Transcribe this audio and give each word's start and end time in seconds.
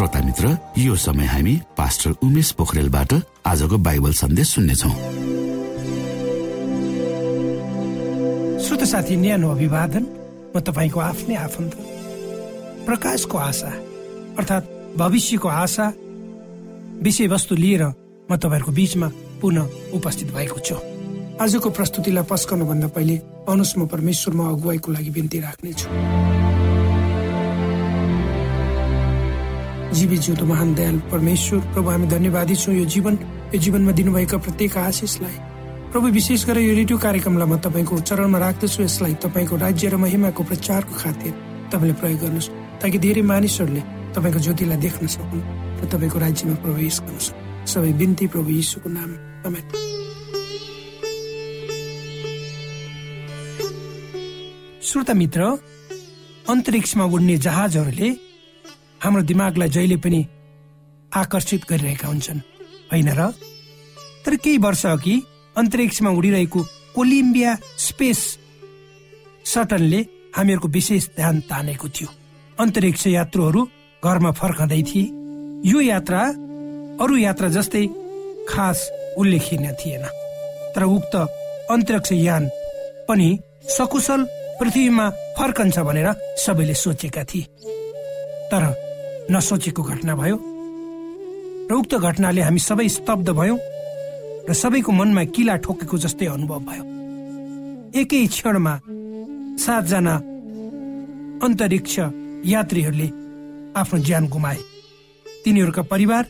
श्रोता 0.00 0.20
मित्र 0.24 0.56
यो 0.78 0.94
समय 0.96 1.26
हामी 1.28 1.54
पास्टर 1.76 2.10
उमेश 2.24 2.50
पोखरेलबाट 2.56 3.12
आजको 3.46 3.78
बाइबल 3.84 4.12
सन्देश 4.16 4.48
सुन्नेछौ। 4.48 4.88
श्रोत 8.64 8.84
साथी 8.88 9.16
न्यानो 9.16 9.50
अभिवादन। 9.50 10.04
म 10.56 10.60
तपाईँको 10.64 11.00
आफ्नै 11.00 11.36
आफन्त। 11.36 11.74
प्रकाशको 12.88 13.38
आशा 13.38 13.72
अर्थात् 14.40 14.96
भविष्यको 14.96 15.48
आशा 15.48 15.92
विषयवस्तु 17.04 17.54
लिएर 17.60 17.84
म 17.84 18.36
तपाईँहरूको 18.40 18.72
बिचमा 18.72 19.08
पुनः 19.40 19.68
उपस्थित 20.00 20.32
भएको 20.32 20.60
छु। 20.64 20.76
आजको 21.44 21.68
प्रस्तुतिलाई 21.76 22.24
पस्कनुभन्दा 22.24 22.88
पहिले 22.96 23.20
अनुस 23.52 23.76
म 23.76 23.84
परमेश्वरमा 23.84 24.48
अगुवाईको 24.48 24.92
लागि 24.92 25.10
बिन्ती 25.12 25.40
राख्नेछु। 25.40 25.86
जीवी 29.90 30.16
जिउँदो 30.16 30.44
महान 30.46 30.74
दयाल 30.74 30.98
परमेश्वर। 31.10 31.58
प्रभु 31.74 31.88
हामी 31.90 32.06
धन्यवादी 32.06 32.54
छौँ 32.54 32.74
यो 32.74 32.84
जीवन। 32.84 33.14
यो 33.54 33.58
जीवनमा 33.58 33.92
दिनुभएका 33.92 34.36
प्रत्येक 34.38 34.76
आशिषलाई। 34.78 35.36
प्रभु 35.92 36.06
विशेष 36.08 36.46
गरेर 36.46 36.62
यो 36.62 36.74
रेडियो 36.74 36.98
कार्यक्रमलाई 36.98 37.48
म 37.50 37.58
तपाईँको 37.58 37.98
चरणमा 38.06 38.38
राख्दछु। 38.38 38.82
यसलाई 38.82 39.14
तपाईँको 39.18 39.56
राज्य 39.56 39.88
र 39.90 39.96
महिमाको 39.98 40.42
प्रचारको 40.46 40.94
खातिर 40.94 41.32
तपाईँले 41.74 41.94
प्रयोग 41.98 42.18
गर्नुहोस् 42.22 42.48
ताकि 42.78 42.98
धेरै 42.98 43.22
मानिसहरूले 43.22 43.82
तपाईँको 44.14 44.38
ज्योतिलाई 44.38 44.78
देख्न 44.78 45.06
सकुन् 45.06 45.42
र 45.82 45.82
तपाईँको 45.90 46.18
राज्यमा 46.18 46.54
प्रवेश 46.62 46.96
गर्न 47.02 47.18
सबै 47.66 47.92
बिन्ती 47.98 48.26
प्रभु 48.30 48.50
यीशुको 48.50 48.88
नाम। 48.88 49.10
श्रोता 54.80 55.14
मित्र 55.14 55.40
अन्तरिक्षमा 56.50 57.04
उड्ने 57.04 57.36
जहाजहरूले 57.36 58.29
हाम्रो 59.02 59.22
दिमागलाई 59.22 59.68
जहिले 59.68 59.96
पनि 59.96 60.26
आकर्षित 61.16 61.62
गरिरहेका 61.70 62.08
हुन्छन्। 62.08 62.40
होइन 62.92 63.08
र? 63.08 63.30
तर 64.26 64.36
केही 64.36 64.58
वर्ष 64.58 64.86
अघि 64.86 65.22
अन्तरिक्षमा 65.56 66.10
उडिरहेको 66.10 66.60
कोलिम्बिया 66.94 67.58
स्पेस 67.78 68.38
सटनले 69.44 70.00
हामीहरूको 70.36 70.68
विशेष 70.68 71.08
ध्यान 71.16 71.40
तानेको 71.40 71.88
थियो। 71.88 72.08
अन्तरिक्ष 72.60 73.06
यात्रुहरू 73.06 73.68
घरमा 74.04 74.30
फर्कँदै 74.30 74.82
थिए। 74.82 75.06
यो 75.70 75.80
यात्रा 75.80 76.20
अरू 77.00 77.16
यात्रा 77.16 77.48
जस्तै 77.48 77.86
खास 78.48 78.78
उल्लेखनीय 79.16 79.72
थिएन। 79.72 80.04
तर 80.76 80.82
उक्त 80.82 81.14
अन्तरिक्ष 81.70 82.12
यान 82.12 82.48
पनि 83.08 83.38
सकुशल 83.64 84.26
पृथ्वीमा 84.60 85.10
फर्कन्छ 85.10 85.78
भनेर 85.78 86.08
सबैले 86.36 86.74
सोचेका 86.74 87.24
थिए। 87.24 87.46
तर 88.52 88.89
नसोचेको 89.30 89.82
घटना 89.82 90.14
भयो। 90.14 90.36
र 91.70 91.72
उक्त 91.72 91.94
घटनाले 91.96 92.40
हामी 92.42 92.60
सबै 92.60 92.88
स्तब्ध 92.88 93.28
भयौँ 93.30 93.58
र 94.48 94.52
सबैको 94.52 94.90
मनमा 94.92 95.22
किला 95.34 95.54
ठोकेको 95.64 95.96
जस्तै 96.04 96.26
अनुभव 96.26 96.60
भयो। 96.68 96.84
एकै 97.94 98.26
क्षणमा 98.26 98.74
सातजना 99.56 100.14
अन्तरिक्ष 101.44 101.94
यात्रीहरूले 102.44 103.08
आफ्नो 103.76 103.98
ज्यान 104.06 104.24
गुमाए। 104.28 104.58
तिनीहरूका 105.44 105.82
परिवार 105.92 106.24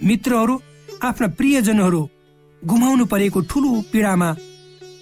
मित्रहरू 0.00 0.54
आफ्ना 1.02 1.26
प्रियजनहरू 1.38 2.02
गुमाउनु 2.62 3.04
परेको 3.06 3.40
ठुलो 3.50 3.70
पीडामा 3.92 4.30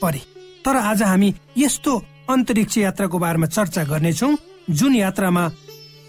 परे। 0.03 0.21
तर 0.65 0.77
आज 0.77 1.03
हामी 1.03 1.29
यस्तो 1.57 1.93
अन्तरिक्ष 2.31 2.79
यात्राको 2.79 3.19
बारेमा 3.19 3.47
चर्चा 3.47 3.83
गर्नेछौ 3.85 4.31
जुन 4.71 4.95
यात्रामा 4.95 5.45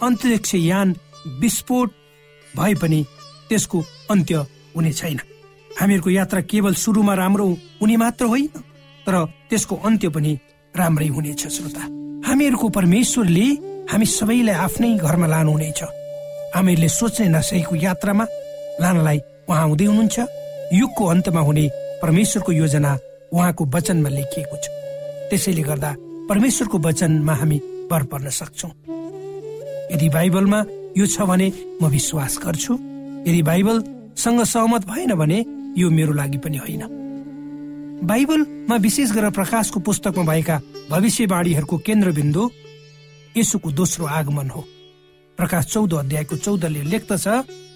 अन्तरिक्ष 0.01 0.55
यान 0.55 0.87
विस्फोट 1.27 1.89
भए 2.57 2.73
पनि 2.73 3.05
त्यसको 3.49 3.85
अन्त्य 4.11 4.35
हुने 4.75 4.91
छैन। 4.91 5.19
हामीहरूको 5.79 6.09
यात्रा 6.09 6.41
केवल 6.41 6.73
सुरुमा 6.73 7.13
राम्रो 7.13 7.47
हुने 7.81 7.97
मात्र 7.97 8.25
होइन 8.25 8.47
तर 9.05 9.15
त्यसको 9.49 9.75
अन्त्य 9.75 10.09
पनि 10.09 10.39
राम्रै 10.75 11.07
हुनेछ 11.07 11.47
श्रोता। 11.47 11.83
हामीहरूको 12.27 12.69
परमेश्वरले 12.69 13.47
हामी 13.91 14.05
सबैलाई 14.05 14.55
आफ्नै 14.55 14.97
घरमा 14.97 15.27
लानुहुनेछ। 15.27 15.81
हामीहरूले 16.55 16.89
सोच्ने 16.89 17.27
नसकेको 17.27 17.75
यात्रामा 17.75 18.25
लानलाई 18.81 19.19
उहाँ 19.49 19.61
आउँदै 19.61 19.85
हुनुहुन्छ। 19.85 20.17
युगको 20.73 21.03
अन्तमा 21.05 21.41
हुने 21.41 21.65
परमेश्वरको 22.01 22.51
योजना 22.51 22.91
उहाँको 23.33 23.63
वचनमा 23.65 24.09
लेखिएको 24.09 24.55
छ। 24.63 24.65
त्यसैले 25.29 25.61
गर्दा 25.61 25.91
परमेश्वरको 26.29 26.77
वचनमा 26.79 27.33
हामी 27.33 27.57
भर 27.91 28.03
पर्न 28.03 28.29
सक्छौ। 28.29 28.69
यदि 29.93 30.09
बाइबलमा 30.09 30.59
यो 30.97 31.05
छ 31.05 31.21
भने 31.21 31.47
म 31.81 31.87
विश्वास 31.87 32.39
गर्छु। 32.43 32.73
यदि 33.27 33.41
बाइबलसँग 33.41 34.43
सहमत 34.43 34.85
भएन 34.87 35.13
भने 35.15 35.39
यो 35.77 35.89
मेरो 35.89 36.13
लागि 36.13 36.37
पनि 36.37 36.57
होइन। 36.57 36.83
बाइबलमा 38.03 38.75
विशेष 38.75 39.11
गरेर 39.11 39.31
प्रकाशको 39.31 39.79
पुस्तकमा 39.79 40.23
भएका 40.23 40.55
भविष्यवाणीहरूको 40.89 41.77
केन्द्रबिन्दु 41.77 42.43
यसुको 43.37 43.71
दोस्रो 43.71 44.05
आगमन 44.05 44.49
हो। 44.49 44.61
प्रकाश 45.37 45.65
चौध 45.65 45.93
अध्यायको 45.93 46.35
चौधले 46.37 46.81
लेख्दछ 46.83 47.27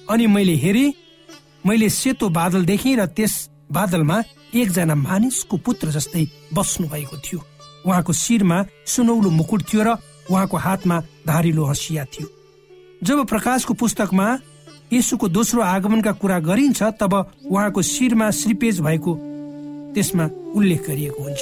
अनि 0.10 0.26
मैले 0.28 0.56
हेरे 0.56 0.86
मैले 1.68 1.90
सेतो 1.92 2.30
बादल 2.32 2.66
देखेँ 2.66 2.96
र 2.96 3.06
त्यस 3.12 3.34
बादलमा 3.72 4.18
एकजना 4.56 4.96
मानिसको 4.96 5.58
पुत्र 5.60 5.92
जस्तै 5.92 6.24
बस्नु 6.56 6.88
भएको 6.88 7.18
थियो। 7.20 7.40
उहाँको 7.86 8.14
शिरमा 8.14 8.58
सुनौलो 8.88 9.30
मुकुट 9.30 9.62
थियो 9.68 9.84
र 9.84 9.90
उहाँको 10.32 10.58
हातमा 10.58 10.98
धारिलो 11.28 11.64
हँसिया 11.66 12.06
थियो। 12.06 12.28
जब 13.04 13.26
प्रकाशको 13.26 13.74
पुस्तकमा 13.74 14.28
यसुको 14.94 15.28
दोस्रो 15.30 15.62
आगमनका 15.62 16.12
कुरा 16.20 16.40
गरिन्छ 16.40 16.84
तब 17.00 17.14
उहाँको 17.48 17.82
शिरमा 17.82 18.30
श्रीपेज 18.32 18.80
भएको 18.82 19.14
त्यसमा 19.96 20.26
उल्लेख 20.56 20.88
गरिएको 20.88 21.24
हुन्छ। 21.24 21.42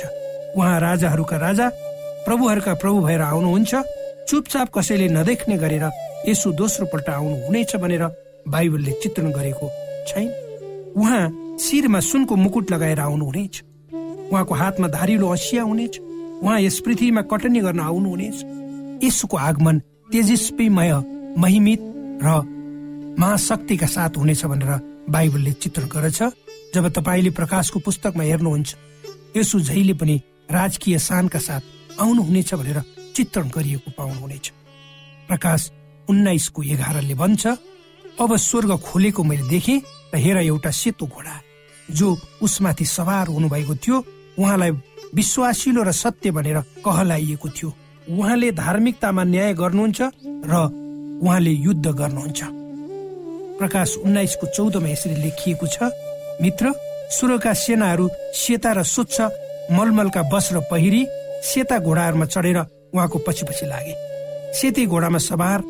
उहाँ 0.54 0.80
राजाहरूका 0.80 1.38
राजा 1.38 1.70
प्रभुहरूका 2.26 2.74
प्रभु 2.74 3.00
भएर 3.02 3.22
आउनुहुन्छ। 3.22 3.76
चुपचाप 4.30 4.70
कसैले 4.70 5.08
नदेख्ने 5.10 5.58
गरेर 5.58 5.90
यसो 6.30 6.52
दोस्रो 6.54 6.86
पल्ट 6.94 7.10
आउनु 7.10 7.36
हुनेछ 7.48 7.76
भनेर 7.76 8.04
बाइबलले 8.48 8.92
चित्रण 9.02 9.32
गरेको 9.32 9.68
छैन। 10.08 10.30
उहाँ 10.94 11.58
शिरमा 11.58 12.00
सुनको 12.00 12.36
मुकुट 12.36 12.72
लगाएर 12.72 13.00
आउनुहुनेछ। 13.00 13.64
उहाँको 14.30 14.54
हातमा 14.54 14.88
धारिलो 14.88 15.28
हँसिया 15.28 15.64
हुनेछ। 15.64 16.00
उहाँ 16.44 16.62
यस 16.62 16.80
पृथ्वीमा 16.86 17.22
कटनी 17.22 17.60
गर्न 17.60 17.80
आउनुहुनेछ। 17.80 18.38
यसुको 19.04 19.38
आगमन 19.38 19.80
तेजस्वीमय 20.12 21.17
महिमित 21.38 21.80
र 22.24 22.30
महाशक्तिका 23.20 23.88
साथ 23.88 24.18
हुनेछ 24.18 24.46
भनेर 24.46 24.72
बाइबलले 25.10 25.52
चित्रण 25.54 25.88
गर्छ 25.88 26.24
जब 26.74 26.88
तपाईँले 26.90 27.30
प्रकाशको 27.30 27.80
पुस्तकमा 27.80 28.24
हेर्नुहुन्छ 28.24 28.76
यसो 29.38 29.60
झैले 29.60 29.94
पनि 29.94 30.16
राजकीय 30.52 30.98
शानका 31.00 31.40
साथ 31.40 31.62
आउनुहुनेछ 32.02 32.54
भनेर 32.54 32.82
चित्रण 33.16 33.50
गरिएको 33.56 33.92
पाउनुहुनेछ। 33.98 34.52
प्रकाश 35.30 35.72
उन्नाइसको 36.10 36.64
एघारले 36.64 37.14
भन्छ 37.14 37.48
अब 38.18 38.36
स्वर्ग 38.36 38.72
खोलेको 38.82 39.24
मैले 39.24 39.48
देखेँ 39.50 39.82
र 40.14 40.18
हेर 40.18 40.38
एउटा 40.38 40.72
सेतो 40.72 41.06
घोडा 41.06 41.36
जो 41.90 42.18
उसमाथि 42.42 42.86
सवार 42.86 43.28
हुनुभएको 43.28 43.76
थियो 43.76 43.98
उहाँलाई 44.40 44.72
विश्वासिलो 45.14 45.84
र 45.84 45.92
सत्य 45.92 46.32
भनेर 46.32 46.60
कहलाइएको 46.82 47.50
थियो। 47.50 47.74
उहाँले 48.10 48.52
धार्मिकतामा 48.52 49.24
न्याय 49.24 49.54
गर्नुहुन्छ 49.54 50.02
र 50.50 50.87
उहाँले 51.22 51.52
युद्ध 51.52 51.88
गर्नुहुन्छ। 51.88 52.42
प्रकाश 53.60 53.96
उन्नाइसको 54.06 54.48
चौधमा 54.48 54.90
यसरी 54.90 55.16
लेखिएको 55.16 55.68
छ 55.68 55.90
मित्र 56.42 56.74
सुरका 57.10 57.54
सेनाहरू 57.54 58.10
सेता 58.34 58.72
र 58.72 58.84
स्वच्छ 58.84 59.22
मलमलका 59.72 60.22
वस्त्र 60.34 60.60
पहिरी 60.72 61.02
सेता 61.44 61.78
घोडाहरूमा 61.80 62.26
चढेर 62.26 62.58
उहाँको 62.94 63.18
पछि 63.28 63.46
पछि 63.46 63.66
लागे। 63.66 63.96
सेती 64.54 64.86
घोडामा 64.86 65.18
सवार 65.20 65.62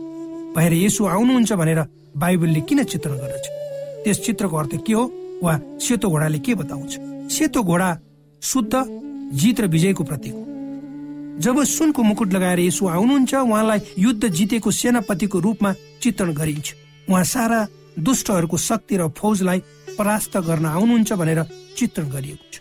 भएर 0.55 0.73
यसो 0.73 1.05
आउनुहुन्छ 1.05 1.53
भनेर 1.53 1.79
बाइबलले 2.17 2.61
किन 2.61 2.83
चित्रण 2.83 3.17
गर्दछ? 3.17 3.45
त्यस 4.03 4.17
चित्रको 4.25 4.57
अर्थ 4.57 4.73
के 4.87 4.93
हो? 4.93 5.03
वा 5.43 5.59
सेतो 5.79 6.09
घोडाले 6.09 6.39
के 6.39 6.55
बताउँछ? 6.55 6.97
सेतो 7.31 7.63
घोडा 7.63 7.89
शुद्ध 8.41 8.73
जित 9.33 9.59
र 9.61 9.67
विजयको 9.67 10.03
प्रतीक 10.03 10.33
हो। 10.33 10.43
जब 11.37 11.63
सुनको 11.63 12.03
मुकुट 12.03 12.33
लगाएर 12.33 12.59
यसो 12.59 12.87
आउनुहुन्छ 12.87 13.33
उहाँलाई 13.35 13.79
युद्ध 13.99 14.27
जितेको 14.27 14.71
सेनापतिको 14.71 15.39
रूपमा 15.39 15.73
चित्रण 16.01 16.33
गरिन्छ। 16.33 16.73
उहाँ 17.09 17.23
सारा 17.23 17.59
दुष्टहरूको 17.99 18.57
शक्ति 18.57 18.97
र 18.97 19.07
फौजलाई 19.17 19.59
परास्त 19.97 20.37
गर्न 20.37 20.65
आउनुहुन्छ 20.65 21.13
भनेर 21.13 21.39
चित्रण 21.77 22.09
गरिएको 22.09 22.45
छ। 22.53 22.55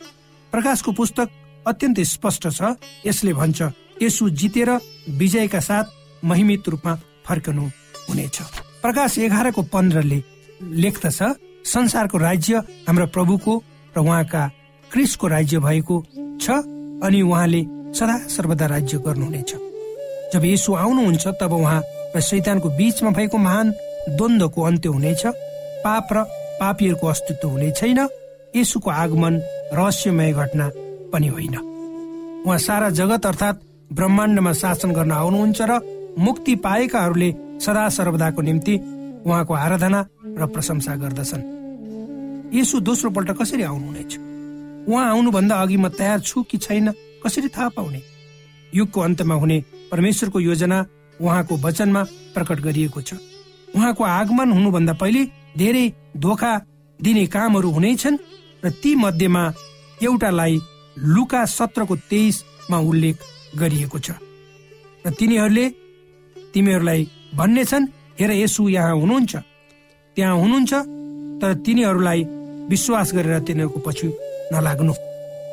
प्रकाशको 0.52 0.92
पुस्तक 0.92 1.28
अत्यन्तै 1.66 2.04
स्पष्ट 2.04 2.45
छ। 2.52 2.76
यसले 3.06 3.33
भन्छ 3.33 3.62
यसु 4.02 4.28
जितेर 4.30 4.71
विजयका 5.16 5.61
साथ 5.61 5.85
महिमित 6.25 6.68
रूपमा 6.68 6.95
फर्कनु 7.26 7.64
हुनेछ 8.09 8.37
प्रकाश 8.85 9.18
एघारको 9.18 9.62
पन्ध्रले 9.73 10.23
लेख्दछ 10.62 11.21
संसारको 11.64 12.18
राज्य 12.18 12.54
हाम्रो 12.88 13.06
प्रभुको 13.06 13.52
र 13.97 13.99
उहाँका 14.00 14.42
क्रिसको 14.92 15.26
राज्य 15.26 15.59
भएको 15.59 15.97
छ 16.40 16.50
अनि 17.02 17.23
उहाँले 17.23 17.75
सदा 17.97 18.17
सर्वदा 18.29 18.67
राज्य 18.67 18.99
गर्नुहुनेछ। 18.99 19.50
जब 20.35 20.45
यसो 20.45 20.75
आउनुहुन्छ 20.75 21.26
तब 21.41 21.53
उहाँ 21.53 21.83
र 22.17 22.21
शैतानको 22.21 22.69
बीचमा 22.69 23.11
भएको 23.11 23.38
महान 23.38 23.71
द्वन्द्वको 24.09 24.62
अन्त्य 24.62 24.88
हुनेछ। 24.88 25.26
पाप 25.85 26.09
र 26.12 26.23
पापीहरूको 26.61 27.07
अस्तित्व 27.07 27.49
हुने 27.49 27.71
छैन। 27.71 28.09
यसुको 28.57 28.91
आगमन 28.91 29.35
रहस्यमय 29.73 30.33
घटना 30.33 30.71
पनि 31.12 31.26
होइन। 31.26 31.57
उहाँ 32.47 32.59
सारा 32.59 32.91
जगत 32.91 33.26
अर्थात् 33.26 33.62
ब्रह्माण्डमा 33.93 34.53
शासन 34.53 34.93
गर्न 34.93 35.12
आउनुहुन्छ 35.12 35.61
र 35.62 35.81
मुक्ति 36.19 36.55
पाएकाहरूले 36.57 37.35
सदा 37.61 37.88
सर्वदाको 37.88 38.43
निम्ति 38.43 38.75
उहाँको 39.26 39.55
आराधना 39.55 40.00
र 40.38 40.47
प्रशंसा 40.47 40.97
गर्दछन्। 40.97 41.43
यसो 42.55 42.81
दोस्रो 42.81 43.11
पल्ट 43.11 43.31
कसरी 43.31 43.62
आउनुहुनेछ? 43.62 44.12
उहाँ 44.88 45.11
आउनुभन्दा 45.11 45.55
अघि 45.57 45.76
म 45.76 45.88
तयार 45.88 46.21
छु 46.21 46.43
कि 46.43 46.59
छैन? 46.59 46.93
कसरी 47.26 47.49
थाहा 47.49 47.68
पाउने? 47.68 48.00
युगको 48.73 49.00
अन्तमा 49.00 49.35
हुने 49.35 49.59
परमेश्वरको 49.90 50.40
योजना 50.40 50.78
उहाँको 51.21 51.56
वचनमा 51.56 52.02
प्रकट 52.35 52.61
गरिएको 52.61 53.00
छ। 53.02 53.14
उहाँको 53.75 54.04
आगमन 54.04 54.52
हुनुभन्दा 54.52 54.92
पहिले 54.92 55.23
धेरै 55.59 55.85
धोका 56.16 56.52
दिने 57.00 57.26
कामहरू 57.26 57.71
हुनेछन् 57.71 58.18
र 58.64 58.71
ती 58.83 58.95
मध्येमा 58.95 59.42
एउटालाई 60.02 60.54
लुका 60.97 61.45
सत्रको 61.45 61.97
तेइसमा 62.11 62.78
उल्लेख 62.78 63.16
गरिएको 63.59 63.99
छ। 63.99 64.11
र 65.04 65.11
तिनीहरूले 65.11 65.66
तिमीहरूलाई 66.54 67.02
भन्ने 67.35 67.64
छन् 67.64 67.90
हेर 68.21 68.30
यसु 68.33 68.68
यहाँ 68.68 68.95
हुनुहुन्छ। 68.97 69.37
त्यहाँ 70.16 70.37
हुनुहुन्छ 70.37 70.73
तर 71.42 71.54
तिनीहरूलाई 71.64 72.25
विश्वास 72.71 73.12
गरेर 73.14 73.38
तिनीहरूको 73.45 73.80
पछि 73.80 74.09
नलाग्नु। 74.52 74.95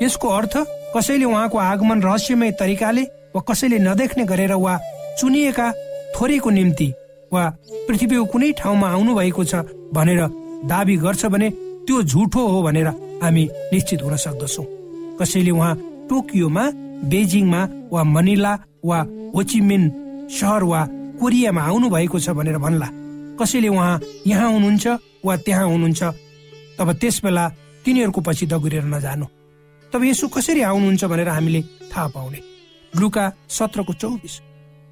यसको 0.01 0.27
अर्थ 0.29 0.55
कसैले 0.95 1.25
उहाँको 1.25 1.57
आगमन 1.57 2.01
रहस्यमय 2.01 2.51
तरिकाले 2.59 3.03
वा 3.35 3.41
कसैले 3.49 3.77
नदेख्ने 3.79 4.23
गरेर 4.25 4.53
वा 4.53 4.77
चुनिएका 5.19 5.71
थोरैको 6.15 6.49
निम्ति 6.49 6.87
वा 7.33 7.43
पृथ्वीको 7.87 8.25
कुनै 8.31 8.51
ठाउँमा 8.59 8.87
आउनु 8.89 9.15
भएको 9.15 9.43
छ 9.43 9.65
भनेर 9.93 10.21
दावी 10.69 10.95
गर्छ 10.97 11.25
भने 11.33 11.49
त्यो 11.85 12.01
झुठो 12.03 12.47
हो 12.47 12.61
भनेर 12.63 12.87
हामी 13.23 13.43
निश्चित 13.73 14.01
हुन 14.03 14.15
सक्दछौ। 14.15 14.63
कसैले 15.19 15.51
उहाँ 15.51 15.75
टोकियोमा 16.09 16.63
बेजिङमा 17.11 17.61
वा 17.91 18.03
मनिला 18.15 18.53
वा 18.85 18.99
होचिमिन 19.35 19.83
सहर 20.29 20.63
वा 20.63 20.81
कोरियामा 21.19 21.61
आउनु 21.61 21.89
भएको 21.89 22.19
छ 22.19 22.29
भनेर 22.37 22.57
भन्ला। 22.57 22.87
कसैले 23.41 23.67
उहाँ 23.67 23.99
यहाँ 24.27 24.51
हुनुहुन्छ 24.51 24.87
वा 25.25 25.35
त्यहाँ 25.45 25.67
हुनुहुन्छ 25.67 26.03
तब 26.77 26.91
त्यस 27.01 27.21
बेला 27.25 27.47
तिनीहरूको 27.85 28.21
पछि 28.21 28.45
दगुरेर 28.53 28.85
नजानु। 28.93 29.25
तब 29.93 30.03
यसो 30.03 30.27
कसरी 30.27 30.61
आउनुहुन्छ 30.61 31.03
भनेर 31.05 31.29
हामीले 31.29 31.61
थाहा 31.93 32.07
पाउने। 32.07 32.39
लुका 32.93 33.25
सत्रको 33.49 33.93
चौबिस। 33.93 34.39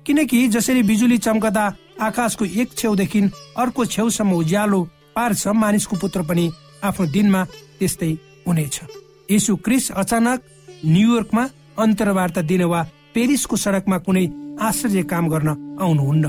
किनकि 0.06 0.48
जसरी 0.48 0.84
बिजुली 0.84 1.18
चम्कदा 1.18 1.66
आकाशको 2.02 2.46
एक 2.46 2.74
छेउदेखि 2.78 3.22
अर्को 3.58 3.86
छेउसम्म 3.86 4.34
उज्यालो 4.34 4.82
पार्छ 5.16 5.48
मानिसको 5.48 5.96
पुत्र 5.98 6.22
पनि 6.22 6.46
आफ्नो 6.84 7.06
दिनमा 7.06 7.42
त्यस्तै 7.80 8.12
हुनेछ। 8.48 8.80
यसु 9.32 9.56
क्रिस 9.56 9.92
अचानक 9.92 10.40
न्युयोर्कमा 10.86 11.44
अन्तर्वार्ता 11.80 12.42
दिन 12.42 12.64
वा 12.64 12.82
पेरिसको 13.14 13.56
सडकमा 13.56 13.98
कुनै 14.06 14.26
आश्चर्य 14.62 15.04
काम 15.04 15.30
गर्न 15.30 15.50
आउनुहुन्न। 15.82 16.26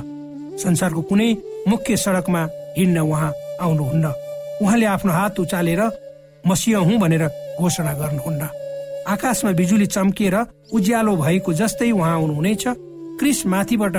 संसारको 0.58 1.02
कुनै 1.02 1.28
मुख्य 1.68 1.96
सडकमा 1.96 2.42
हिँड्न 2.78 2.98
उहाँ 3.00 3.32
आउनुहुन्न। 3.60 4.06
उहाँले 4.62 4.86
आफ्नो 4.86 5.12
हात 5.12 5.40
उचालेर 5.40 5.82
मसिह 6.46 6.78
हुँ 6.78 6.98
भनेर 6.98 7.24
घोषणा 7.60 7.92
गर्नुहुन्न। 7.92 8.42
आकाशमा 9.08 9.52
बिजुली 9.58 9.86
चम्किएर 9.86 10.36
उज्यालो 10.72 11.16
भएको 11.16 11.52
जस्तै 11.52 11.90
उहाँ 11.90 12.12
आउनुहुनेछ 12.12 12.64
क्रिस 13.18 13.46
माथिबाट 13.46 13.96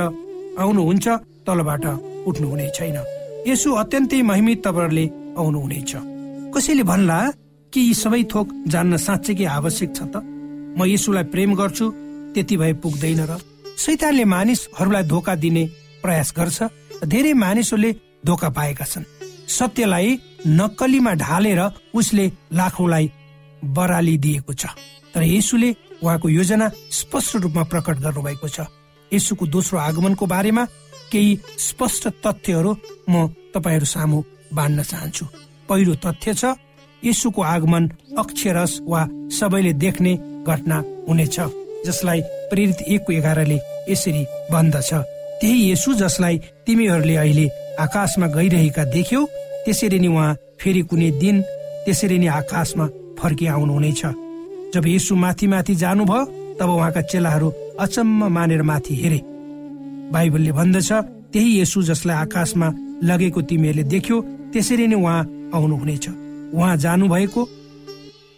आउनुहुन्छ 0.64 1.08
तलबाट 1.48 1.86
उठ्नुहुने 2.28 2.70
छैन। 2.76 2.98
यसो 3.48 3.70
अत्यन्तै 3.74 4.22
महिमित 4.22 4.64
तवरले 4.64 5.06
आउनुहुनेछ। 5.38 5.92
कसैले 6.56 6.84
भन्ला 6.84 7.20
कि 7.74 7.80
यी 7.80 7.94
सबै 7.94 8.24
थोक 8.32 8.48
जान्न 8.68 8.98
साँच्चै 8.98 9.46
आवश्यक 9.58 9.92
छ 9.96 10.02
त? 10.14 10.16
म 10.78 10.80
यसुलाई 10.86 11.24
प्रेम 11.34 11.52
गर्छु 11.56 11.86
त्यति 12.34 12.56
भए 12.58 12.74
पुग्दैन 12.84 13.22
र। 13.30 13.32
सैतानले 13.78 14.26
मानिसहरूलाई 14.26 15.04
धोका 15.04 15.34
दिने 15.36 15.64
प्रयास 16.04 16.34
गर्छ 16.38 16.60
धेरै 17.06 17.34
मानिसहरूले 17.34 17.92
धोका 18.26 18.50
पाएका 18.50 18.86
छन्। 18.86 19.10
सत्यलाई 19.48 20.08
नक्कलीमा 20.48 21.14
ढालेर 21.14 21.62
उसले 21.94 22.26
लाखौँलाई 22.54 23.06
बराली 23.64 24.18
दिएको 24.18 24.54
छ। 24.54 24.66
तर 25.14 25.24
यसुले 25.24 25.70
उहाँको 26.04 26.30
योजना 26.30 26.72
स्पष्ट 26.92 27.36
रूपमा 27.44 27.64
प्रकट 27.64 27.98
गर्नुभएको 28.00 28.48
छ। 28.48 28.68
यसुको 29.12 29.46
दोस्रो 29.46 29.80
आगमनको 29.80 30.26
बारेमा 30.26 30.64
केही 31.12 31.40
स्पष्ट 31.60 32.08
तथ्यहरू 32.26 32.72
म 33.10 33.28
तपाईँहरू 33.54 33.86
सामु 33.86 34.24
बाँड्न 34.54 34.84
चाहन्छु। 34.84 35.26
पहिलो 35.70 35.94
तथ्य 36.06 36.34
छ 36.34 36.44
यसुको 37.04 37.42
आगमन 37.42 37.84
अक्षरस 38.18 38.80
वा 38.88 39.02
सबैले 39.30 39.74
देख्ने 39.74 40.14
घटना 40.48 40.78
हुनेछ 41.08 41.40
जसलाई 41.86 42.22
प्रेरित 42.50 42.82
एकको 42.82 43.12
एघारले 43.14 43.58
यसरी 43.90 44.24
भन्दछ। 44.52 44.94
त्यही 45.40 45.72
यसु 45.72 45.94
जसलाई 45.94 46.38
तिमीहरूले 46.66 47.16
अहिले 47.16 47.46
आकाशमा 47.80 48.28
गइरहेका 48.28 48.84
देख्यौ 48.96 49.26
त्यसरी 49.66 50.00
नै 50.00 50.08
उहाँ 50.08 50.36
फेरि 50.60 50.82
कुनै 50.90 51.10
दिन 51.22 51.42
त्यसरी 51.86 52.18
नै 52.20 52.28
आकाशमा 52.40 52.86
फर्किआउनु 53.24 53.74
हुनेछ 53.74 54.02
जब 54.74 54.86
यसु 54.88 55.16
माथि 55.16 55.48
माथि 55.48 55.76
जानुभयो 55.76 56.26
तब 56.60 56.70
उहाँका 56.70 57.02
चेलाहरू 57.02 57.50
अचम्म 57.80 58.28
मानेर 58.28 58.62
माथि 58.62 58.96
हेरे। 58.96 59.20
बाइबलले 60.14 60.52
भन्दछ 60.52 60.92
त्यही 61.34 61.52
यसु 61.62 61.82
जसलाई 61.84 62.18
आकाशमा 62.18 62.68
लगेको 63.04 63.42
तिमीहरूले 63.42 63.84
देख्यो 63.84 64.18
त्यसरी 64.54 64.88
नै 64.88 64.96
उहाँ 64.96 65.20
आउनुहुनेछ। 65.56 66.06
उहाँ 66.54 66.76
जानु 66.78 67.08
भएको 67.08 67.42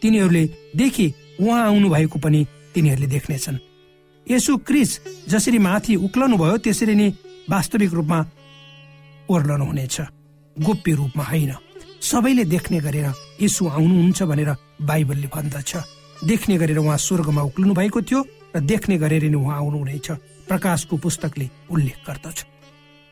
तिनीहरूले 0.02 0.44
देखे 0.76 1.08
उहाँ 1.42 1.66
आउनु 1.66 1.90
भएको 1.90 2.20
पनि 2.20 2.46
तिनीहरूले 2.74 3.08
देख्नेछन्। 3.08 3.58
यसु 4.28 4.58
क्रिस 4.58 4.92
जसरी 5.30 5.60
माथि 5.60 5.96
उक्लनु 5.96 6.38
भयो 6.38 6.58
त्यसरी 6.58 6.96
नै 6.96 7.08
वास्तविक 7.50 7.94
रूपमा 7.94 8.20
ओर्लनु 9.30 9.66
हुनेछ। 9.66 9.96
गोप्य 10.56 10.92
रूपमा 10.96 11.24
होइन। 11.24 11.52
सबैले 12.06 12.44
देख्ने 12.46 12.80
गरेर 12.86 13.08
यसु 13.42 13.68
आउनुहुन्छ 13.68 14.24
भनेर 14.30 14.50
बाइबलले 14.82 15.28
भन्दछ। 15.34 15.72
देख्ने 16.22 16.58
गरेर 16.58 16.78
उहाँ 16.78 16.98
स्वर्गमा 16.98 17.42
उक्लनु 17.50 17.74
भएको 17.74 18.02
थियो 18.02 18.22
र 18.56 18.60
देख्ने 18.62 18.98
गरेर 19.02 19.24
नै 19.34 19.38
उहाँ 19.42 19.58
आउनुहुनेछ 19.58 20.08
प्रकाशको 20.46 20.98
पुस्तकले 21.02 21.50
उल्लेख 21.74 21.98
गर्दछ। 22.06 22.38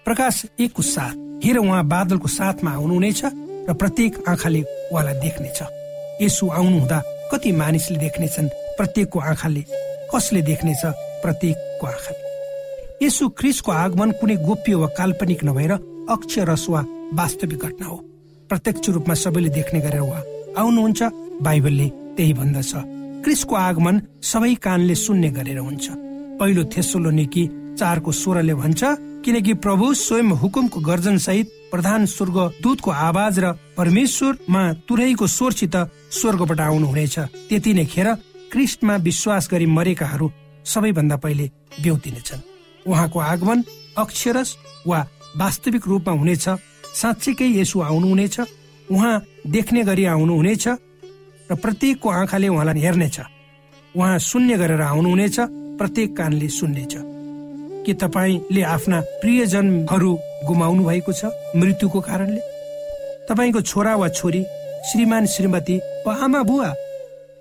प्रकाश 0.05 0.35
एकको 0.59 0.81
साथ 0.85 1.15
हेर 1.41 1.57
उहाँ 1.57 1.81
बादलको 1.89 2.27
साथमा 2.27 2.71
आउनुहुनेछ 2.71 3.21
र 3.65 3.73
प्रत्येक 3.73 4.29
आँखाले 4.29 4.61
उहाँलाई 4.61 5.15
देख्नेछ। 5.25 5.59
यसो 6.21 6.47
आउनु 6.53 6.77
हुँदा 6.77 6.99
कति 7.33 7.51
मानिसले 7.51 7.97
देख्नेछन् 7.97 8.53
प्रत्येकको 8.77 9.19
आँखाले 9.19 9.63
कसले 10.13 10.41
देख्नेछ 10.53 10.85
प्रत्येकको 11.25 11.85
आँखाले। 11.87 13.05
यसो 13.05 13.29
क्रिसको 13.41 13.71
आगमन 13.73 14.11
कुनै 14.21 14.35
गोप्य 14.45 14.75
वा 14.75 14.87
काल्पनिक 14.93 15.43
नभएर 15.43 15.71
अक्षरस 16.13 16.65
वा 16.69 16.85
वास्तविक 17.17 17.59
घटना 17.59 17.85
हो। 17.87 18.12
प्रत्यक्ष 18.49 18.89
रूपमा 18.89 19.13
सबैले 19.13 19.49
देख्ने 19.49 19.79
गरेर 19.81 20.01
उहाँ 20.01 20.23
आउनुहुन्छ। 20.57 21.01
बाइबलले 21.41 21.87
त्यही 22.17 22.33
भन्दछ। 22.33 22.71
क्रिसको 23.23 23.55
आगमन 23.55 24.01
सबै 24.21 24.53
कानले 24.55 24.95
सुन्ने 24.95 25.29
गरेर 25.31 25.57
हुन्छ। 25.59 25.85
पहिलो 26.39 26.63
थेसोलो 26.73 27.09
निकी 27.09 27.43
चारको 27.79 28.11
स्वरले 28.11 28.53
भन्छ 28.53 28.81
किनकि 29.25 29.53
प्रभु 29.63 29.93
स्वयं 29.95 30.29
हुकुमको 30.41 30.79
गर्जन 30.79 31.17
सहित 31.17 31.47
प्रधान 31.71 32.05
स्वर्ग 32.05 32.37
दूतको 32.61 32.91
आवाज 32.91 33.39
र 33.39 33.51
परमेश्वरमा 33.77 34.61
तुरैको 34.87 35.27
स्वरसित 35.27 35.75
स्वर्गबाट 36.11 36.59
आउनुहुनेछ। 36.59 37.15
त्यति 37.49 37.73
नै 37.73 37.85
खेर 37.85 38.07
क्रिस्टमा 38.51 38.95
विश्वास 39.01 39.47
गरी 39.51 39.65
मरेकाहरू 39.65 40.27
सबैभन्दा 40.65 41.17
पहिले 41.17 41.45
ब्याउतिनेछन् 41.81 42.45
उहाँको 42.85 43.19
आगमन 43.19 43.63
अक्षरस 43.97 44.49
वा 44.87 44.99
वास्तविक 45.37 45.87
रूपमा 45.87 46.13
हुनेछ। 46.13 46.45
साँच्चीकै 46.93 47.49
यसो 47.59 47.79
आउनुहुनेछ 47.81 48.39
उहाँ 48.89 49.13
देख्ने 49.47 49.83
गरी 49.83 50.05
आउनुहुनेछ 50.05 50.65
र 51.49 51.55
प्रत्येकको 51.55 52.09
आँखाले 52.09 52.47
उहाँलाई 52.47 52.81
हेर्नेछ। 52.81 53.17
उहाँ 53.95 54.19
शून्य 54.19 54.57
गरेर 54.57 54.81
आउनुहुनेछ 54.81 55.37
प्रत्येक 55.79 56.09
कानले 56.17 56.47
सुन्नेछ। 56.47 56.93
के 57.85 57.93
तपाईँले 57.93 58.61
आफ्ना 58.63 58.99
प्रियजनहरू 59.21 60.11
गुमाउनु 60.47 60.83
भएको 60.83 61.11
छ 61.11 61.25
मृत्युको 61.55 61.99
कारणले? 61.99 62.41
तपाईँको 63.29 63.61
छोरा 63.61 63.95
वा 63.95 64.07
छोरी 64.09 64.41
श्रीमान 64.87 65.25
श्रीमती 65.25 65.77
वा 66.05 66.13
आमा 66.23 66.41
बुवा 66.43 66.69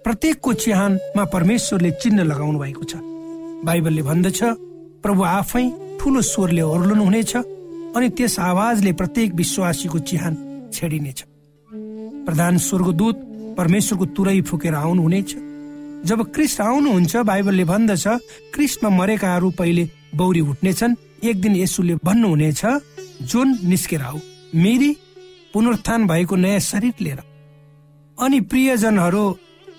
प्रत्येकको 0.04 0.52
चिहानमा 0.52 1.25
परमेश्वरले 1.35 1.90
चिन्ह 2.02 2.23
लगाउनु 2.23 2.59
भएको 2.59 2.85
छ। 2.90 2.94
बाइबलले 3.66 4.02
भन्दछ 4.02 4.40
प्रभु 5.02 5.23
आफै 5.23 5.64
ठुलो 6.00 6.21
स्वरले 6.23 6.62
ओर्लनु 6.62 7.04
हुनेछ 7.04 7.32
अनि 7.97 8.09
त्यस 8.09 8.39
आवाजले 8.39 8.93
प्रत्येक 8.93 9.35
विश्वासीको 9.35 9.99
चिहान 9.99 10.35
छेडिनेछ। 10.75 11.25
प्रधान 12.27 12.59
स्वर्गदूत 12.59 13.17
परमेश्वरको 13.59 14.07
तुरै 14.17 14.41
फुकेर 14.41 14.75
आउनुहुनेछ। 14.75 15.31
जब 16.09 16.19
क्रिस्ट 16.33 16.61
आउनुहुन्छ 16.61 17.17
बाइबलले 17.17 17.65
भन्दछ 17.65 18.05
क्रिस्टमा 18.55 18.91
मरेकाहरू 18.91 19.51
पहिले 19.51 19.85
बौरी 20.15 20.41
उठ्नेछन्। 20.41 20.97
एक 21.25 21.41
दिन 21.41 21.57
यसुले 21.57 21.95
भन्नुहुनेछ 22.05 22.63
जुन 23.23 23.59
निस्केर 23.65 24.03
आऊ। 24.03 24.19
मेरी 24.55 24.91
पुनरुत्थान 25.53 26.07
भएको 26.07 26.37
नयाँ 26.37 26.61
शरीर 26.61 26.95
लिएर। 27.01 27.21
अनि 28.19 28.41
प्रियजनहरू 28.41 29.25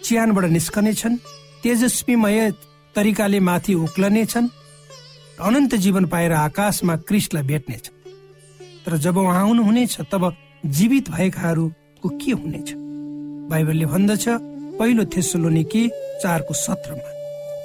चिहानबाट 0.03 0.45
निस्कनेछन्। 0.45 1.17
तेजस्वीमय 1.63 2.51
तरिकाले 2.95 3.39
माथि 3.39 3.73
उक्लनेछन्। 3.73 4.47
अनन्त 5.41 5.75
जीवन 5.75 6.05
पाएर 6.05 6.31
आकाशमा 6.31 6.95
क्रिस्टलाई 6.95 7.43
भेट्नेछ। 7.43 7.91
तर 8.85 8.97
जब 8.97 9.17
उहाँ 9.17 9.39
आउनुहुनेछ 9.39 9.97
तब 10.11 10.23
जीवित 10.65 11.09
भएकाहरूको 11.09 12.09
के 12.09 12.31
हुनेछ? 12.31 12.73
बाइबलले 13.49 13.85
भन्दछ 13.85 14.25
पहिलो 14.79 15.03
कि 15.63 15.89
चारको 16.23 16.53
सत्रमा 16.53 17.09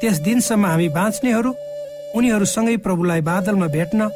त्यस 0.00 0.18
दिनसम्म 0.20 0.66
हामी 0.66 0.88
बाँच्नेहरू 0.88 1.50
उनीहरूसँगै 2.16 2.76
प्रभुलाई 2.86 3.20
बादलमा 3.20 3.66
भेट्न 3.66 4.10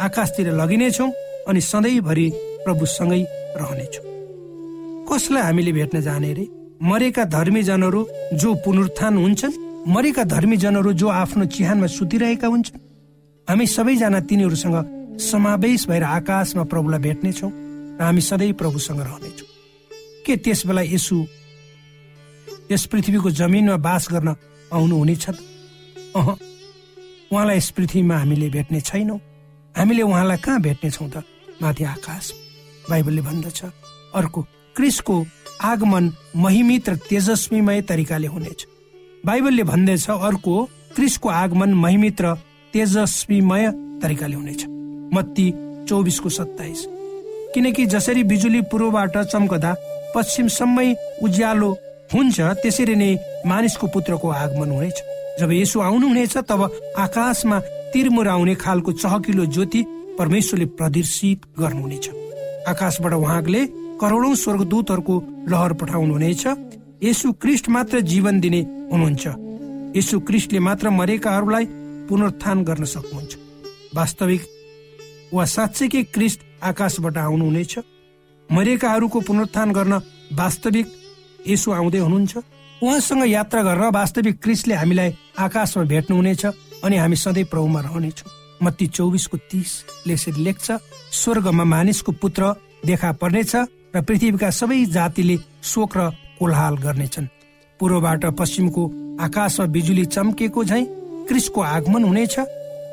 आकाशतिर 0.00 0.52
लगिनेछौँ 0.52 1.10
अनि 1.48 1.60
सधैँभरि 1.60 2.30
प्रभुसँगै 2.64 3.22
रहनेछौँ। 3.56 4.04
कसलाई 5.08 5.42
हामीले 5.42 5.72
भेट्न 5.72 6.00
जाने 6.00 6.32
रे? 6.32 6.46
मरेका 6.82 7.24
धर्मीजनहरू 7.24 8.06
जो 8.34 8.54
पुनरुत्थान 8.64 9.16
हुन्छन् 9.16 9.58
मरेका 9.88 10.24
धर्मीजनहरू 10.24 10.92
जो 10.92 11.08
आफ्नो 11.08 11.44
चिहानमा 11.44 11.86
सुतिरहेका 11.86 12.48
हुन्छन् 12.48 12.80
हामी 13.48 13.66
सबैजना 13.66 14.20
तिनीहरूसँग 14.20 14.99
समावेश 15.20 15.86
भएर 15.88 16.04
आकाशमा 16.04 16.64
प्रभुलाई 16.64 17.00
भेट्नेछौँ 17.00 17.50
र 17.50 18.02
हामी 18.02 18.20
सधैँ 18.20 18.52
प्रभुसँग 18.56 19.00
रहनेछौँ। 19.00 19.48
के 20.26 20.36
त्यस 20.36 20.66
बेला 20.66 20.82
यसु 20.82 21.16
यस 22.70 22.86
पृथ्वीको 22.86 23.30
जमिनमा 23.30 23.76
बास 23.76 24.08
गर्न 24.12 24.34
आउनुहुनेछ 24.72 25.28
अह 25.28 26.28
उहाँलाई 27.32 27.56
यस 27.56 27.70
पृथ्वीमा 27.76 28.16
हामीले 28.16 28.48
भेट्ने 28.50 28.80
छैनौँ। 28.80 29.18
हामीले 29.74 30.02
उहाँलाई 30.02 30.38
कहाँ 30.40 30.60
भेट्नेछौँ 30.60 31.08
त? 31.10 31.22
माथि 31.62 31.84
आकाश 31.84 32.32
बाइबलले 32.90 33.22
भन्दछ। 33.22 33.60
अर्को 34.14 34.40
क्रिसको 34.76 35.16
आगमन 35.62 36.12
महिमित 36.36 36.88
र 36.88 36.96
तेजस्वीमय 36.96 37.80
तरिकाले 37.82 38.26
हुनेछ। 38.26 38.66
बाइबलले 39.26 39.62
भन्दैछ 39.62 40.10
अर्को 40.10 40.54
क्रिसको 40.96 41.28
आगमन 41.28 41.74
महिमित 41.74 42.20
र 42.22 42.34
तेजस्वीमय 42.74 43.70
तरिकाले 44.02 44.36
हुनेछ। 44.36 44.79
मत्ती 45.14 45.52
चौबिसको 45.88 46.28
सत्ताइस। 46.28 46.86
किनकि 47.54 47.86
जसरी 47.86 48.22
बिजुली 48.24 48.60
पूर्वबाट 48.62 49.16
चम्कदा 49.18 49.74
पश्चिमसम्मै 50.14 50.94
उज्यालो 51.22 51.70
हुन्छ 52.14 52.40
त्यसरी 52.40 52.94
नै 52.94 53.10
मानिसको 53.46 53.86
पुत्रको 53.86 54.28
आगमन 54.28 54.70
हुनेछ। 54.70 54.98
जब 55.40 55.52
यसो 55.52 55.80
आउनुहुनेछ 55.80 56.36
तब 56.36 56.60
आकाशमा 56.98 57.58
तिरमुराउने 57.92 58.54
खालको 58.54 58.92
चहकिलो 58.92 59.44
ज्योति 59.46 59.82
परमेश्वरले 60.18 60.66
प्रदर्शित 60.78 61.40
गर्नुहुनेछ। 61.58 62.06
आकाशबाट 62.68 63.12
उहाँले 63.12 63.62
करोडौं 64.00 64.34
स्वर्गदूतहरूको 64.34 65.14
लहर 65.48 65.72
पठाउनुहुनेछ 65.72 66.46
यसु 67.02 67.32
क्रिस्ट 67.32 67.68
मात्र 67.68 68.00
जीवन 68.00 68.40
दिने 68.40 68.60
हुनुहुन्छ। 68.92 69.26
यसु 69.96 70.20
क्रिस्टले 70.20 70.60
मात्र 70.60 70.90
मरेकाहरूलाई 70.90 71.64
पुनरुत्थान 72.08 72.64
गर्न 72.64 72.84
सक्नुहुन्छ। 72.84 73.32
वास्तविक 73.96 74.42
वा 75.32 75.44
साँच्चैकै 75.46 76.02
क्रिस्ट 76.14 76.40
आकाशबाट 76.62 77.16
आउनुहुनेछ? 77.18 77.78
मरेकाहरूको 78.50 79.20
पुनरुत्थान 79.20 79.68
गर्न 79.72 79.94
वास्तविक 80.34 80.86
यसो 81.46 81.70
आउँदै 81.70 81.98
हुनुहुन्छ। 81.98 82.34
उहाँसँग 82.82 83.24
यात्रा 83.28 83.62
गर्न 83.62 83.82
वास्तविक 83.94 84.42
क्रिसले 84.42 84.74
हामीलाई 84.74 85.10
आकाशमा 85.38 85.84
भेट्नुहुनेछ 85.84 86.44
अनि 86.84 86.96
हामी 86.96 87.16
सधैँ 87.16 87.44
प्रभुमा 87.46 87.80
रहनेछौँ। 87.80 88.30
मत्ती 88.62 88.86
चौबिसको 88.86 89.36
तिसले 89.50 90.12
यसरी 90.12 90.42
लेख्छ 90.44 90.68
स्वर्गमा 91.12 91.64
मानिसको 91.64 92.12
पुत्र 92.12 92.42
देखा 92.86 93.12
पर्नेछ 93.12 93.52
र 93.94 94.02
पृथ्वीका 94.02 94.50
सबै 94.50 94.84
जातिले 94.86 95.36
शोक 95.62 95.96
र 95.96 96.10
कोलाहाल 96.38 96.76
गर्नेछन्। 96.76 97.26
पूर्वबाट 97.80 98.24
पश्चिमको 98.34 98.82
आकाशमा 99.20 99.66
बिजुली 99.66 100.04
चम्केको 100.04 100.64
झै 100.64 100.82
क्रिसको 101.28 101.60
आगमन 101.60 102.04
हुनेछ। 102.04 102.34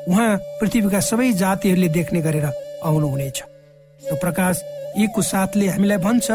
उहाँ 0.08 0.36
पृथ्वीका 0.60 1.00
सबै 1.00 1.32
जातिहरूले 1.36 1.88
देख्ने 1.88 2.20
गरेर 2.24 2.46
आउनुहुनेछ। 2.80 3.38
र 4.00 4.14
प्रकाश 4.16 4.56
एकको 4.96 5.22
साथले 5.22 5.66
हामीलाई 5.68 5.98
भन्छ 6.00 6.26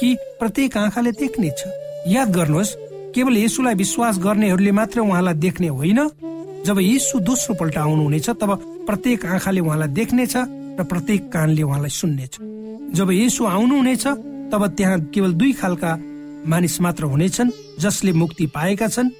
कि 0.00 0.08
प्रत्येक 0.40 0.76
आँखाले 0.76 1.12
देख्नेछ 1.22 1.60
याद 2.08 2.28
गर्नुहोस् 2.34 2.76
केवल 3.14 3.36
यसुलाई 3.38 3.74
विश्वास 3.74 4.18
गर्नेहरूले 4.18 4.72
मात्र 4.72 5.00
उहाँलाई 5.00 5.34
देख्ने 5.38 5.68
होइन। 5.68 6.00
जब 6.66 6.78
यीशु 6.80 7.18
दोस्रो 7.20 7.54
पल्ट 7.54 7.76
आउनुहुनेछ 7.78 8.28
तब 8.42 8.50
प्रत्येक 8.86 9.26
आँखाले 9.26 9.60
उहाँलाई 9.60 9.88
देख्नेछ 9.94 10.34
र 10.78 10.82
प्रत्येक 10.82 11.22
कानले 11.32 11.62
उहाँलाई 11.62 11.90
सुन्नेछ। 11.90 12.34
जब 12.98 13.08
यसु 13.12 13.42
आउनुहुनेछ 13.46 14.06
तब 14.52 14.62
त्यहाँ 14.76 14.98
केवल 15.14 15.32
दुई 15.38 15.52
खालका 15.52 15.90
मानिस 16.50 16.80
मात्र 16.80 17.04
हुनेछन् 17.04 17.50
जसले 17.78 18.12
मुक्ति 18.12 18.46
पाएका 18.50 18.88
छन् 18.88 19.10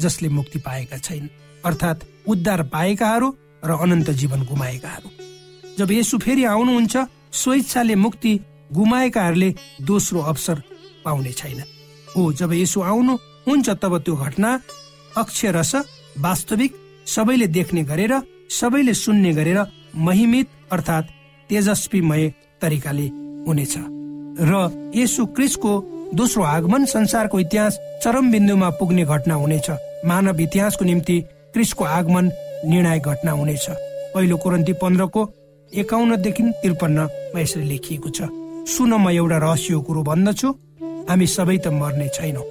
जसले 0.00 0.28
मुक्ति 0.28 0.58
पाएका 0.58 0.96
छैन 0.96 1.28
अर्थात् 1.64 2.04
उद्धार 2.28 2.62
पाएकाहरू 2.72 3.28
र 3.62 3.70
अनन्त 3.82 4.10
जीवन 4.10 4.42
गुमाएकाहरू 4.44 5.10
जब 5.78 5.90
यसु 5.92 6.18
फेरि 6.18 6.44
आउनुहुन्छ 6.44 6.96
स्वेच्छाले 7.32 7.94
मुक्ति 7.96 8.32
गुमाएकाहरूले 8.72 9.54
दोस्रो 9.82 10.20
अवसर 10.22 10.62
पाउने 11.04 11.32
छैन। 11.32 11.62
हो 12.16 12.32
जब 12.32 12.52
यसो 12.52 12.80
आउनु 12.82 13.14
हुन्छ 13.48 13.68
तब 13.82 13.98
त्यो 13.98 14.14
घटना 14.16 14.50
अक्षरस 15.16 15.74
वास्तविक 16.18 16.74
सबैले 17.06 17.46
देख्ने 17.48 17.82
गरेर 17.84 18.14
सबैले 18.50 18.94
सुन्ने 18.94 19.32
गरेर 19.32 19.60
महिमित 19.96 20.48
अर्थात् 20.72 21.12
तेजस्वीमय 21.50 22.28
तरिकाले 22.62 23.06
हुनेछ। 23.46 23.74
र 24.40 24.52
यसो 24.94 25.26
क्रिसको 25.36 25.72
दोस्रो 26.14 26.42
आगमन 26.44 26.84
संसारको 26.86 27.40
इतिहास 27.40 27.78
चरम 28.04 28.30
बिन्दुमा 28.32 28.68
पुग्ने 28.78 29.04
घटना 29.04 29.34
हुनेछ। 29.34 29.70
मानव 30.06 30.40
इतिहासको 30.40 30.84
निम्ति 30.84 31.20
क्रिसको 31.54 31.84
आगमन 31.84 32.28
निर्णायक 32.64 33.08
घटना 33.08 33.32
हुनेछ। 33.32 33.66
पहिलो 34.14 34.36
कोरन्ती 34.42 34.72
पन्ध्रको 34.82 35.20
एकाउन्नदेखि 35.72 36.42
त्रिपन्नमा 36.62 37.40
यसरी 37.40 37.64
लेखिएको 37.68 38.08
छ। 38.10 38.18
सुन 38.72 38.92
म 38.94 39.08
एउटा 39.10 39.38
रहस्य 39.44 39.78
कुरो 39.86 40.02
भन्दछु। 40.02 40.48
हामी 41.08 41.26
सबै 41.26 41.56
त 41.64 41.66
मर्ने 41.72 42.08
छैनौँ 42.16 42.46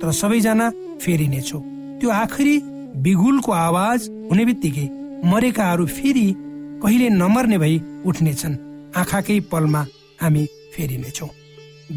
तर 0.00 0.08
सबैजना 0.20 0.66
फेरिनेछौ। 1.02 1.58
त्यो 2.00 2.08
आखिरी 2.08 2.54
बिगुलको 3.04 3.52
आवाज 3.52 4.00
हुने 4.30 4.44
बित्तिकै 4.48 4.86
मरेकाहरू 5.24 5.84
फेरि 5.86 6.26
कहिले 6.82 7.08
नमर्ने 7.20 7.58
भई 7.58 7.74
उठ्नेछन्। 8.06 8.60
आँखाकै 8.96 9.38
पलमा 9.50 9.82
हामी 10.22 10.42
फेरिनेछौ। 10.74 11.28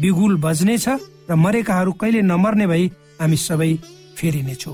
बिगुल 0.02 0.36
बज्नेछ 0.44 0.86
र 1.30 1.34
मरेकाहरू 1.34 1.92
कहिले 2.00 2.20
नमर्ने 2.22 2.66
भई 2.66 2.84
हामी 3.20 3.36
सबै 3.36 3.72
फेरिनेछौ। 4.18 4.72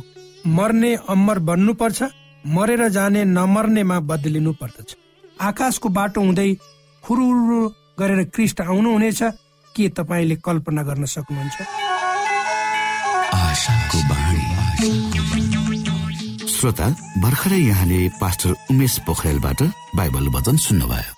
मर्ने 0.57 0.91
अमर 1.09 1.39
बन्नु 1.49 1.73
पर्छ 1.75 1.99
मरेर 2.47 2.89
जाने 2.89 3.25
नमर्नेमा 3.25 4.01
बदलिनु 4.01 4.53
पर्दछ। 4.53 4.97
आकाशको 5.41 5.89
बाटो 5.89 6.21
हुँदै 6.21 6.57
खुरुरु 7.05 7.69
गरेर 7.99 8.25
क्रिस्ट 8.25 8.61
आउनुहुनेछ। 8.61 9.23
के 9.77 9.89
तपाईँले 9.89 10.37
कल्पना 10.37 10.83
गर्न 10.83 11.05
सक्नुहुन्छ? 11.05 11.57
श्रोता 16.51 16.89
भर्खरै 17.19 17.59
यहाँले 17.59 18.09
पास्टर 18.09 18.55
उमेश 18.71 18.99
पोखरेलबाट 18.99 19.63
बाइबल 19.97 20.29
वचन 20.29 20.57
सुन्नुभयो। 20.57 21.18